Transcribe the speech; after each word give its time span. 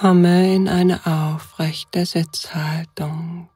Komme 0.00 0.54
in 0.54 0.68
eine 0.68 1.06
aufrechte 1.06 2.04
Sitzhaltung 2.04 3.48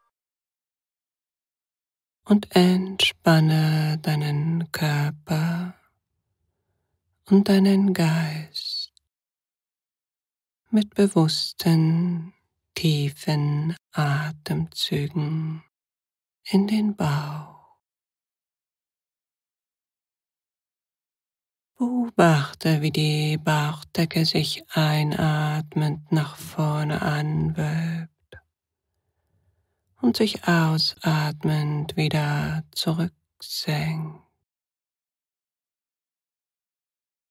und 2.24 2.56
entspanne 2.56 3.98
deinen 3.98 4.72
Körper 4.72 5.74
und 7.26 7.47
deinen 7.51 7.92
Geist 7.92 8.94
mit 10.71 10.94
bewussten, 10.94 12.33
tiefen 12.75 13.76
Atemzügen 13.93 15.62
in 16.45 16.66
den 16.66 16.97
Bauch. 16.97 17.60
Beobachte, 21.80 22.83
wie 22.83 22.91
die 22.91 23.39
Bauchdecke 23.39 24.27
sich 24.27 24.62
einatmend 24.69 26.12
nach 26.12 26.37
vorne 26.37 27.01
anwölbt 27.01 28.11
und 30.03 30.15
sich 30.15 30.47
ausatmend 30.47 31.97
wieder 31.97 32.65
zurücksenkt. 32.73 34.20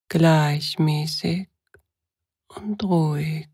Gleichmäßig 0.07 1.47
und 2.47 2.83
ruhig. 2.83 3.49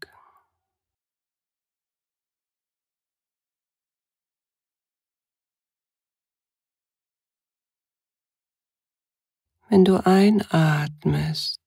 Wenn 9.75 9.83
du 9.83 9.97
einatmest, 10.05 11.59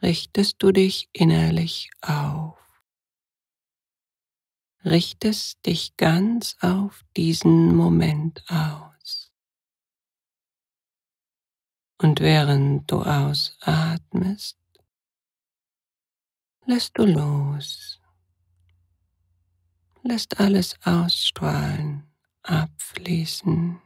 richtest 0.00 0.62
du 0.62 0.72
dich 0.72 1.10
innerlich 1.12 1.90
auf 2.00 2.56
richtest 4.82 5.66
dich 5.66 5.94
ganz 5.98 6.56
auf 6.62 7.04
diesen 7.18 7.76
Moment 7.76 8.42
aus. 8.48 9.30
Und 11.98 12.20
während 12.20 12.90
du 12.90 13.02
ausatmest, 13.02 14.56
lässt 16.64 16.96
du 16.96 17.04
los, 17.04 18.00
lässt 20.02 20.40
alles 20.40 20.76
ausstrahlen, 20.82 22.10
abfließen. 22.42 23.82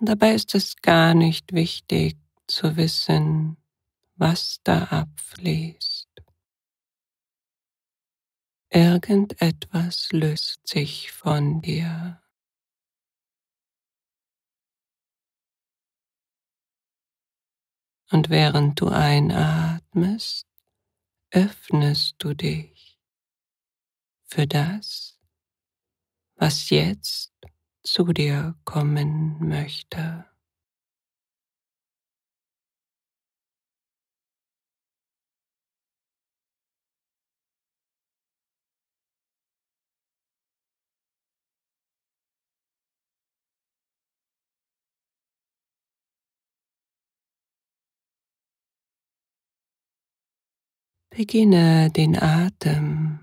Dabei 0.00 0.34
ist 0.34 0.54
es 0.54 0.76
gar 0.76 1.14
nicht 1.14 1.52
wichtig 1.52 2.16
zu 2.46 2.76
wissen, 2.76 3.56
was 4.16 4.60
da 4.62 4.84
abfließt. 4.84 6.08
Irgendetwas 8.70 10.12
löst 10.12 10.66
sich 10.66 11.12
von 11.12 11.62
dir. 11.62 12.20
Und 18.10 18.30
während 18.30 18.80
du 18.80 18.88
einatmest, 18.88 20.46
öffnest 21.30 22.16
du 22.18 22.34
dich 22.34 22.98
für 24.24 24.46
das, 24.46 25.18
was 26.36 26.70
jetzt 26.70 27.32
zu 27.86 28.12
dir 28.12 28.54
kommen 28.64 29.38
möchte. 29.48 30.26
Beginne 51.10 51.90
den 51.90 52.14
Atem 52.20 53.20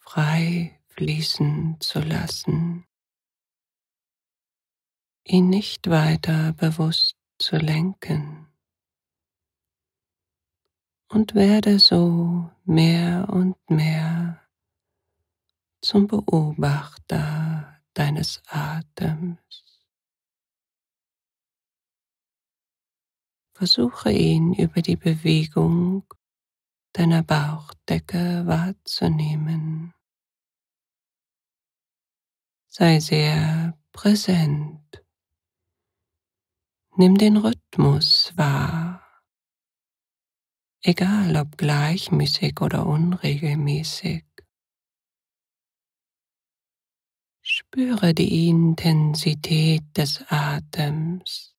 frei 0.00 0.80
fließen 0.88 1.76
zu 1.78 2.00
lassen, 2.00 2.87
ihn 5.28 5.48
nicht 5.48 5.88
weiter 5.90 6.52
bewusst 6.54 7.16
zu 7.38 7.56
lenken 7.56 8.48
und 11.08 11.34
werde 11.34 11.78
so 11.78 12.50
mehr 12.64 13.28
und 13.30 13.56
mehr 13.70 14.42
zum 15.80 16.06
Beobachter 16.06 17.80
deines 17.94 18.42
Atems. 18.46 19.64
Versuche 23.54 24.12
ihn 24.12 24.54
über 24.54 24.82
die 24.82 24.96
Bewegung 24.96 26.04
deiner 26.92 27.22
Bauchdecke 27.22 28.46
wahrzunehmen. 28.46 29.94
Sei 32.68 33.00
sehr 33.00 33.76
präsent. 33.92 34.97
Nimm 37.00 37.16
den 37.16 37.36
Rhythmus 37.36 38.32
wahr, 38.34 39.22
egal 40.82 41.36
ob 41.36 41.56
gleichmäßig 41.56 42.60
oder 42.60 42.86
unregelmäßig. 42.86 44.24
Spüre 47.40 48.14
die 48.14 48.48
Intensität 48.48 49.84
des 49.96 50.24
Atems, 50.26 51.54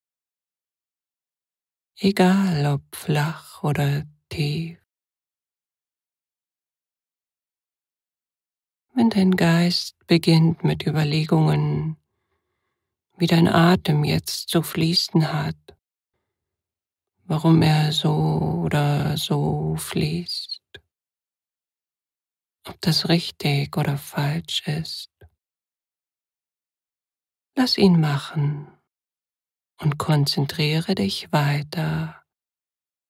egal 1.96 2.66
ob 2.66 2.94
flach 2.94 3.64
oder 3.64 4.04
tief. 4.28 4.78
wenn 8.94 9.10
dein 9.10 9.38
Geist 9.38 9.96
beginnt 10.08 10.66
mit 10.66 10.86
Überlegungen, 10.86 11.96
wie 13.20 13.28
dein 13.28 13.50
Atem 13.50 14.06
jetzt 14.06 14.48
zu 14.48 14.64
fließen 14.64 15.34
hat, 15.34 15.58
warum 17.26 17.62
er 17.62 17.92
so 17.92 18.62
oder 18.64 19.18
so 19.18 19.76
fließt, 19.76 20.62
ob 22.66 22.80
das 22.80 23.10
richtig 23.10 23.76
oder 23.76 23.98
falsch 23.98 24.66
ist. 24.68 25.12
Lass 27.56 27.78
ihn 27.78 28.00
machen 28.00 28.72
und 29.82 29.98
konzentriere 29.98 30.96
dich 30.96 31.30
weiter 31.34 32.24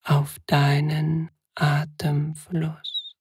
auf 0.04 0.38
deinen 0.48 1.30
Atemfluss. 1.54 3.14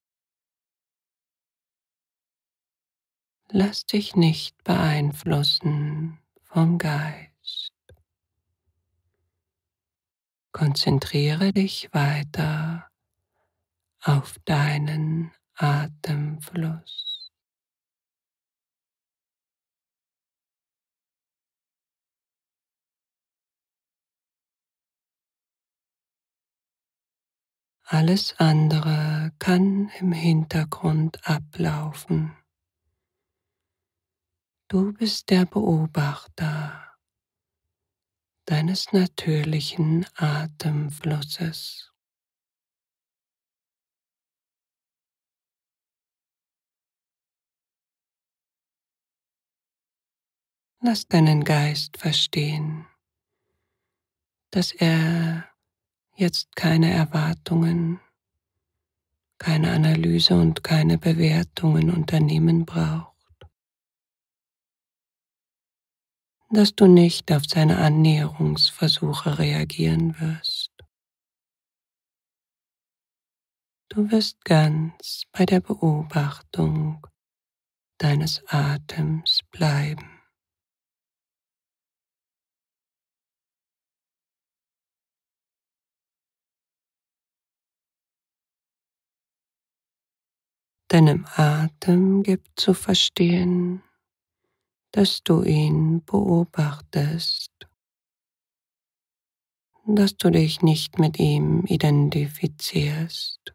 Lass 3.50 3.84
dich 3.84 4.16
nicht 4.16 4.62
beeinflussen 4.64 6.18
vom 6.48 6.78
Geist. 6.78 7.72
Konzentriere 10.52 11.52
dich 11.52 11.88
weiter 11.92 12.88
auf 14.02 14.36
deinen 14.44 15.32
Atemfluss. 15.54 17.30
Alles 27.84 28.34
andere 28.38 29.32
kann 29.38 29.90
im 29.98 30.12
Hintergrund 30.12 31.26
ablaufen. 31.26 32.36
Du 34.70 34.92
bist 34.92 35.30
der 35.30 35.46
Beobachter 35.46 36.94
deines 38.44 38.92
natürlichen 38.92 40.04
Atemflusses. 40.14 41.90
Lass 50.82 51.08
deinen 51.08 51.44
Geist 51.44 51.96
verstehen, 51.96 52.86
dass 54.50 54.72
er 54.72 55.48
jetzt 56.14 56.54
keine 56.56 56.92
Erwartungen, 56.92 58.00
keine 59.38 59.72
Analyse 59.72 60.34
und 60.34 60.62
keine 60.62 60.98
Bewertungen 60.98 61.90
unternehmen 61.90 62.66
braucht. 62.66 63.07
Dass 66.50 66.74
du 66.74 66.86
nicht 66.86 67.30
auf 67.30 67.44
seine 67.46 67.78
Annäherungsversuche 67.78 69.38
reagieren 69.38 70.18
wirst. 70.18 70.70
Du 73.90 74.10
wirst 74.10 74.44
ganz 74.44 75.24
bei 75.32 75.44
der 75.44 75.60
Beobachtung 75.60 77.06
deines 77.98 78.42
Atems 78.46 79.40
bleiben. 79.50 80.18
Deinem 90.90 91.26
Atem 91.36 92.22
gibt 92.22 92.58
zu 92.58 92.72
verstehen, 92.72 93.82
dass 94.98 95.22
du 95.22 95.44
ihn 95.44 96.04
beobachtest, 96.04 97.52
dass 99.86 100.16
du 100.16 100.28
dich 100.28 100.60
nicht 100.60 100.98
mit 100.98 101.20
ihm 101.20 101.64
identifizierst. 101.66 103.54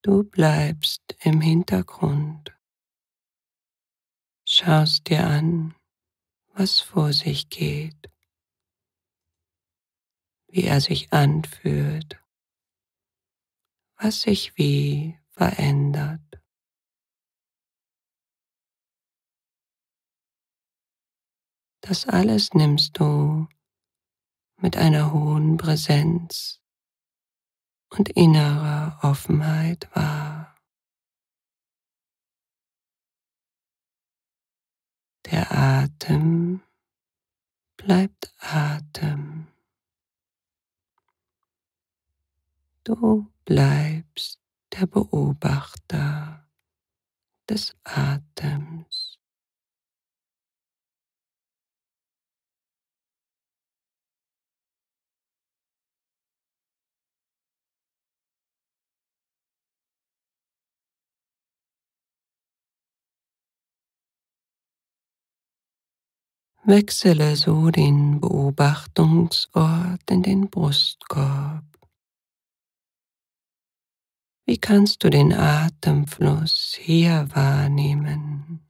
Du 0.00 0.24
bleibst 0.24 1.02
im 1.20 1.42
Hintergrund, 1.42 2.56
schaust 4.46 5.10
dir 5.10 5.26
an, 5.26 5.74
was 6.54 6.80
vor 6.80 7.12
sich 7.12 7.50
geht, 7.50 8.10
wie 10.48 10.64
er 10.64 10.80
sich 10.80 11.12
anfühlt, 11.12 12.18
was 13.96 14.22
sich 14.22 14.56
wie 14.56 15.18
verändert. 15.32 16.39
Das 21.82 22.06
alles 22.06 22.52
nimmst 22.54 22.98
du 22.98 23.48
mit 24.56 24.76
einer 24.76 25.12
hohen 25.12 25.56
Präsenz 25.56 26.60
und 27.90 28.08
innerer 28.10 28.98
Offenheit 29.02 29.88
wahr. 29.94 30.56
Der 35.30 35.50
Atem 35.52 36.60
bleibt 37.76 38.34
Atem. 38.38 39.46
Du 42.84 43.30
bleibst 43.44 44.40
der 44.72 44.86
Beobachter 44.86 46.46
des 47.48 47.76
Atems. 47.84 48.89
Wechsele 66.64 67.36
so 67.36 67.70
den 67.70 68.20
Beobachtungsort 68.20 70.10
in 70.10 70.22
den 70.22 70.50
Brustkorb. 70.50 71.64
Wie 74.44 74.58
kannst 74.58 75.02
du 75.02 75.08
den 75.08 75.32
Atemfluss 75.32 76.76
hier 76.78 77.26
wahrnehmen? 77.32 78.60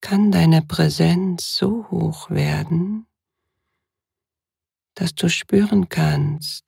Kann 0.00 0.32
deine 0.32 0.62
Präsenz 0.62 1.56
so 1.56 1.90
hoch 1.90 2.30
werden, 2.30 3.06
dass 4.94 5.14
du 5.14 5.28
spüren 5.28 5.90
kannst, 5.90 6.64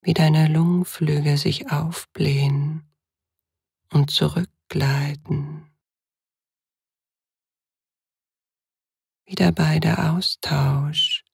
wie 0.00 0.14
deine 0.14 0.48
Lungenflügel 0.48 1.36
sich 1.36 1.70
aufblähen 1.70 2.88
und 3.92 4.10
zurückgleiten. 4.10 5.73
Wie 9.26 9.36
dabei 9.36 9.78
der 9.80 10.12
Austausch 10.12 11.24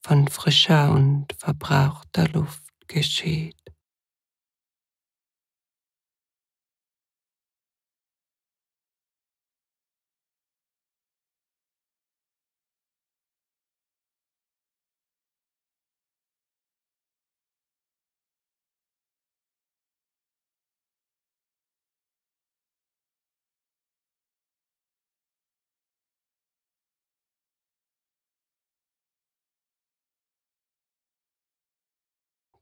von 0.00 0.28
frischer 0.28 0.92
und 0.92 1.26
verbrauchter 1.38 2.28
Luft 2.28 2.62
geschieht. 2.86 3.55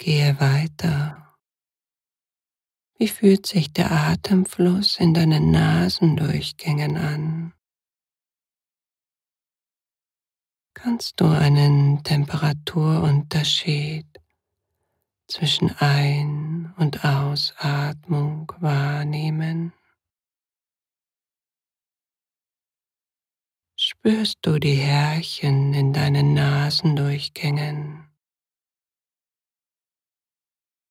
Gehe 0.05 0.39
weiter. 0.39 1.35
Wie 2.99 3.09
fühlt 3.09 3.47
sich 3.47 3.73
der 3.73 3.91
Atemfluss 3.91 5.01
in 5.01 5.15
deinen 5.15 5.51
Nasendurchgängen 5.51 6.99
an? 6.99 7.55
Kannst 10.75 11.23
du 11.23 11.25
einen 11.25 12.05
Temperaturunterschied 12.05 14.07
zwischen 15.27 15.71
Ein- 15.79 16.75
und 16.77 17.03
Ausatmung 17.03 18.53
wahrnehmen? 18.61 19.73
Spürst 23.75 24.37
du 24.43 24.59
die 24.59 24.75
Härchen 24.75 25.73
in 25.73 25.95
deinen 25.95 26.35
Nasendurchgängen? 26.35 28.14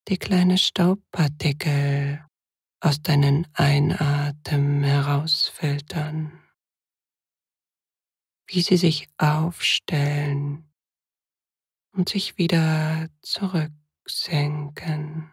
Die 0.07 0.17
kleine 0.17 0.57
Staubpartikel 0.57 2.25
aus 2.81 3.01
deinen 3.01 3.47
Einatmen 3.53 4.83
herausfiltern, 4.83 6.41
wie 8.47 8.61
sie 8.61 8.77
sich 8.77 9.07
aufstellen 9.17 10.69
und 11.93 12.09
sich 12.09 12.37
wieder 12.37 13.07
zurücksenken. 13.21 15.31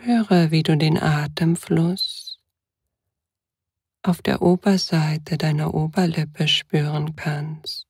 Spüre, 0.00 0.50
wie 0.50 0.62
du 0.62 0.78
den 0.78 0.96
Atemfluss 0.96 2.40
auf 4.02 4.22
der 4.22 4.40
Oberseite 4.40 5.36
deiner 5.36 5.74
Oberlippe 5.74 6.48
spüren 6.48 7.16
kannst. 7.16 7.86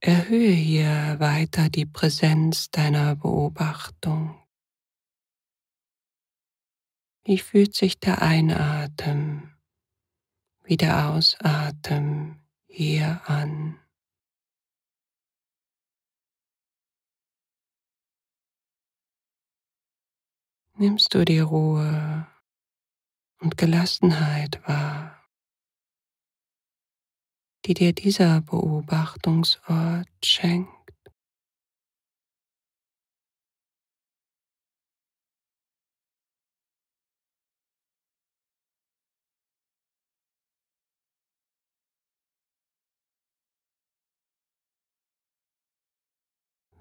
Erhöhe 0.00 0.52
hier 0.52 1.16
weiter 1.20 1.70
die 1.70 1.86
Präsenz 1.86 2.70
deiner 2.70 3.16
Beobachtung. 3.16 4.38
Wie 7.24 7.38
fühlt 7.38 7.74
sich 7.74 7.98
der 7.98 8.20
Einatmen 8.20 9.54
wie 10.64 10.76
der 10.76 11.08
Ausatmen 11.08 12.42
hier 12.66 13.22
an? 13.24 13.83
Nimmst 20.76 21.14
du 21.14 21.24
die 21.24 21.40
Ruhe 21.40 22.26
und 23.40 23.56
Gelassenheit 23.56 24.60
wahr, 24.66 25.24
die 27.64 27.74
dir 27.74 27.92
dieser 27.92 28.40
Beobachtungsort 28.40 30.08
schenkt. 30.24 30.83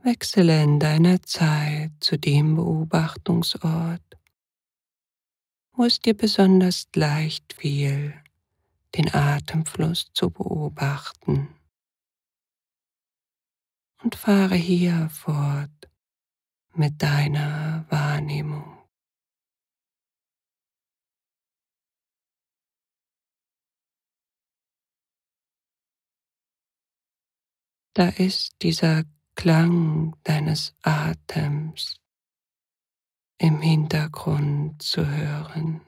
Wechsele 0.04 0.62
in 0.62 0.82
deiner 0.82 1.22
Zeit 1.24 1.92
zu 2.02 2.18
dem 2.18 2.56
Beobachtungsort, 2.56 4.02
wo 5.72 5.86
es 5.86 6.02
dir 6.02 6.14
besonders 6.14 6.90
leicht 6.94 7.54
fiel, 7.54 8.14
den 8.96 9.14
Atemfluss 9.14 10.12
zu 10.14 10.30
beobachten. 10.30 11.56
Und 14.04 14.16
fahre 14.16 14.56
hier 14.56 15.10
fort 15.10 15.90
mit 16.74 17.02
deiner 17.02 17.86
Wahrnehmung. 17.90 18.78
Da 27.94 28.10
ist 28.10 28.62
dieser 28.64 29.06
Klang 29.36 30.16
deines 30.24 30.76
Atems 30.82 32.00
im 33.38 33.62
Hintergrund 33.62 34.82
zu 34.82 35.06
hören. 35.06 35.82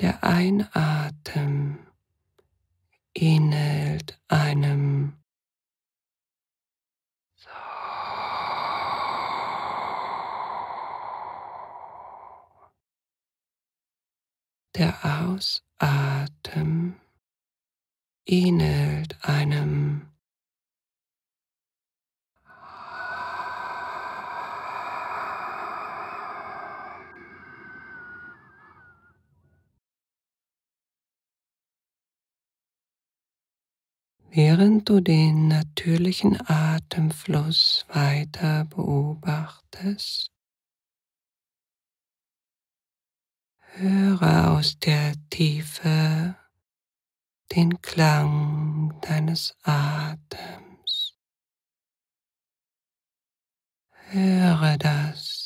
Der 0.00 0.22
Einatmen 0.24 1.86
ähnelt 3.14 4.20
einem 4.28 5.16
Der 14.76 14.94
Ausatmen 15.02 17.00
ähnelt 18.26 19.16
einem. 19.22 20.02
Während 34.38 34.90
du 34.90 35.00
den 35.00 35.48
natürlichen 35.48 36.38
Atemfluss 36.46 37.86
weiter 37.88 38.66
beobachtest, 38.66 40.30
höre 43.76 44.50
aus 44.50 44.78
der 44.78 45.14
Tiefe 45.30 46.36
den 47.54 47.80
Klang 47.82 48.98
deines 49.02 49.54
Atems. 49.62 51.16
Höre 54.10 54.78
das. 54.78 55.45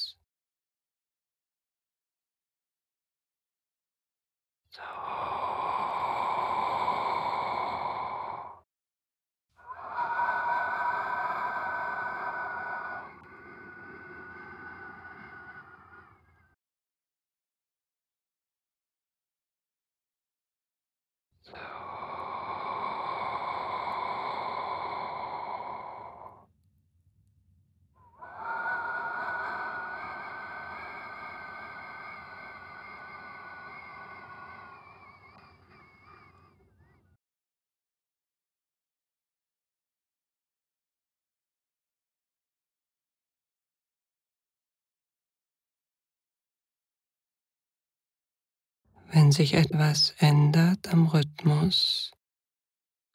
Wenn 49.13 49.33
sich 49.33 49.55
etwas 49.55 50.15
ändert 50.19 50.87
am 50.93 51.09
Rhythmus, 51.09 52.13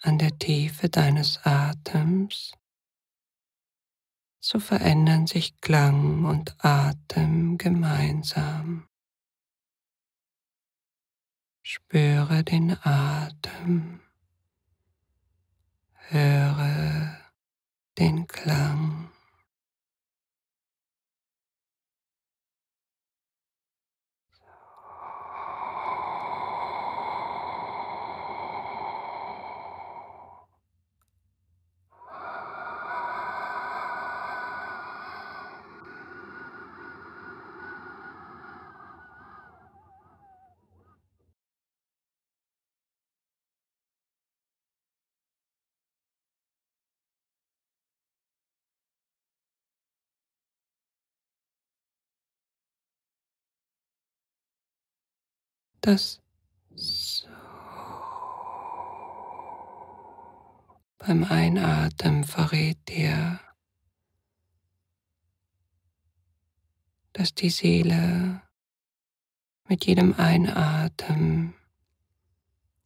an 0.02 0.18
der 0.18 0.38
Tiefe 0.38 0.90
deines 0.90 1.40
Atems, 1.46 2.52
so 4.42 4.60
verändern 4.60 5.26
sich 5.26 5.62
Klang 5.62 6.26
und 6.26 6.54
Atem 6.60 7.58
gemeinsam. 7.58 8.90
Spüre 11.62 12.44
den 12.44 12.76
Atem, 12.84 14.02
höre 16.10 17.18
den 17.98 18.28
Klang. 18.28 19.15
Das 55.86 56.20
so 56.74 57.28
beim 60.98 61.24
Einatmen 61.24 62.24
verrät 62.24 62.80
dir, 62.90 63.40
dass 67.14 67.36
die 67.36 67.52
Seele 67.52 68.42
mit 69.68 69.86
jedem 69.86 70.16
Einatmen 70.16 71.54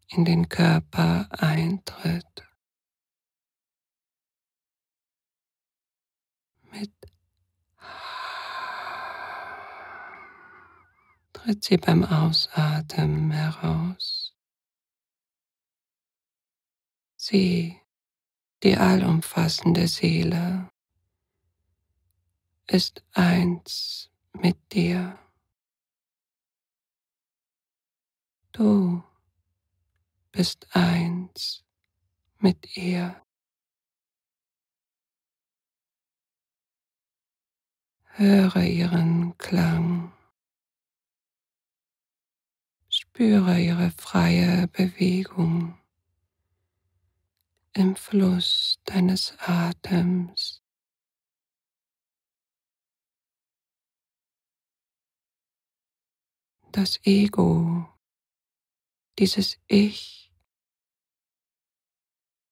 in 0.09 0.25
den 0.25 0.49
Körper 0.49 1.29
eintritt. 1.31 2.25
Mit 6.63 6.91
tritt 11.49 11.63
sie 11.63 11.77
beim 11.77 12.03
Ausatmen 12.03 13.31
heraus. 13.31 14.35
Sie, 17.15 17.81
die 18.61 18.77
allumfassende 18.77 19.87
Seele, 19.87 20.69
ist 22.67 23.03
eins 23.13 24.11
mit 24.33 24.57
dir. 24.73 25.17
Du 28.51 29.03
bist 30.31 30.67
eins 30.75 31.65
mit 32.37 32.77
ihr. 32.77 33.19
Höre 38.03 38.61
ihren 38.61 39.35
Klang. 39.39 40.13
Spüre 43.19 43.59
ihre 43.59 43.91
freie 43.91 44.69
Bewegung 44.69 45.77
im 47.73 47.97
Fluss 47.97 48.79
deines 48.85 49.37
Atems. 49.39 50.63
Das 56.71 56.97
Ego, 57.03 57.89
dieses 59.17 59.59
Ich, 59.67 60.31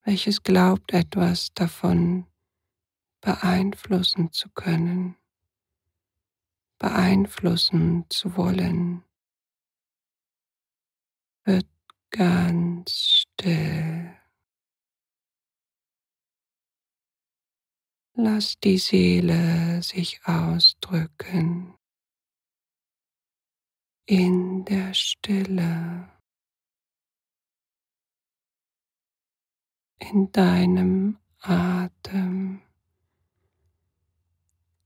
welches 0.04 0.44
glaubt 0.44 0.92
etwas 0.92 1.54
davon 1.54 2.28
beeinflussen 3.22 4.34
zu 4.34 4.50
können, 4.50 5.16
beeinflussen 6.78 8.04
zu 8.10 8.36
wollen 8.36 9.07
wird 11.48 11.68
ganz 12.12 12.92
still. 12.92 14.14
Lass 18.14 18.60
die 18.60 18.78
Seele 18.78 19.82
sich 19.82 20.20
ausdrücken. 20.26 21.76
In 24.06 24.66
der 24.66 24.94
Stille, 24.94 26.10
in 30.00 30.32
deinem 30.32 31.20
Atem, 31.40 32.62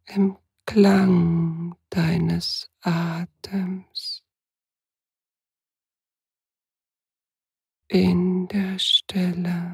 im 0.05 0.37
Klang 0.65 1.75
deines 1.89 2.69
Atems, 2.81 4.20
in 7.91 8.47
der 8.47 8.79
Stille. 8.79 9.70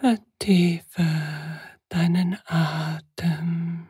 Vertiefe 0.00 1.04
deinen 1.90 2.38
Atem. 2.46 3.88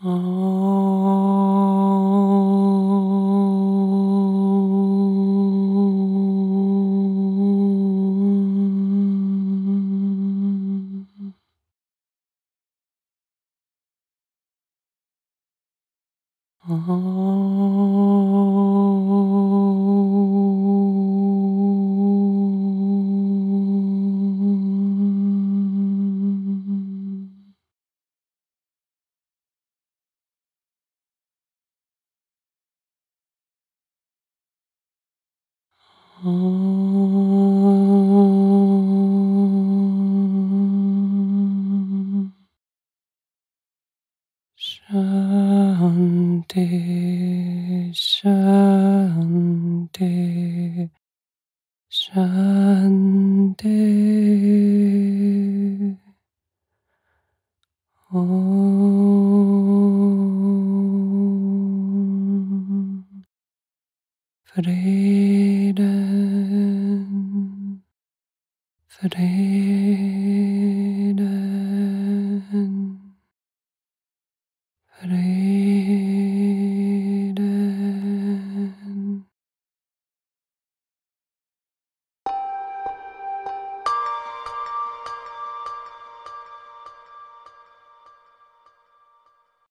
Shanti, 0.00 1.49
Frieden, 64.62 65.82
Frieden. 68.88 69.49